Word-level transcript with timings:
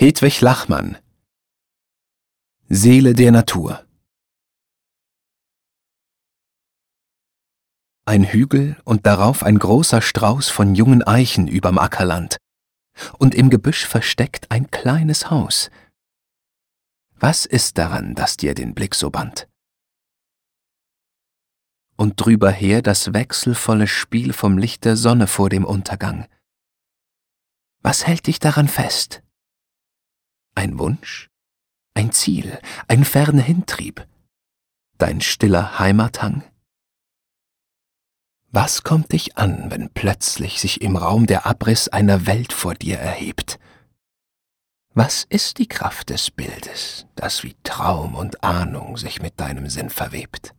Hedwig 0.00 0.40
Lachmann 0.42 0.96
Seele 2.68 3.14
der 3.14 3.32
Natur 3.32 3.84
Ein 8.04 8.22
Hügel 8.22 8.80
und 8.84 9.06
darauf 9.06 9.42
ein 9.42 9.58
großer 9.58 10.00
Strauß 10.00 10.50
von 10.50 10.76
jungen 10.76 11.02
Eichen 11.02 11.48
überm 11.48 11.78
Ackerland, 11.78 12.36
und 13.18 13.34
im 13.34 13.50
Gebüsch 13.50 13.86
versteckt 13.86 14.52
ein 14.52 14.70
kleines 14.70 15.30
Haus. 15.30 15.68
Was 17.16 17.44
ist 17.44 17.76
daran, 17.76 18.14
das 18.14 18.36
dir 18.36 18.54
den 18.54 18.76
Blick 18.76 18.94
so 18.94 19.10
band? 19.10 19.48
Und 21.96 22.24
drüber 22.24 22.52
her 22.52 22.82
das 22.82 23.14
wechselvolle 23.14 23.88
Spiel 23.88 24.32
vom 24.32 24.58
Licht 24.58 24.84
der 24.84 24.94
Sonne 24.94 25.26
vor 25.26 25.50
dem 25.50 25.64
Untergang. 25.64 26.28
Was 27.82 28.06
hält 28.06 28.28
dich 28.28 28.38
daran 28.38 28.68
fest? 28.68 29.24
Ein 30.58 30.76
Wunsch? 30.80 31.30
Ein 31.94 32.10
Ziel? 32.10 32.58
Ein 32.88 33.04
ferner 33.04 33.42
Hintrieb? 33.42 34.04
Dein 34.98 35.20
stiller 35.20 35.78
Heimathang? 35.78 36.42
Was 38.50 38.82
kommt 38.82 39.12
dich 39.12 39.38
an, 39.38 39.70
wenn 39.70 39.88
plötzlich 39.90 40.58
sich 40.58 40.80
im 40.80 40.96
Raum 40.96 41.28
der 41.28 41.46
Abriss 41.46 41.86
einer 41.86 42.26
Welt 42.26 42.52
vor 42.52 42.74
dir 42.74 42.98
erhebt? 42.98 43.60
Was 44.94 45.22
ist 45.28 45.58
die 45.58 45.68
Kraft 45.68 46.10
des 46.10 46.32
Bildes, 46.32 47.06
das 47.14 47.44
wie 47.44 47.54
Traum 47.62 48.16
und 48.16 48.42
Ahnung 48.42 48.96
sich 48.96 49.22
mit 49.22 49.38
deinem 49.38 49.68
Sinn 49.68 49.90
verwebt? 49.90 50.56